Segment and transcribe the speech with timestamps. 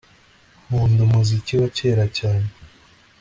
[0.65, 2.47] Nkunda umuziki wa kera cyane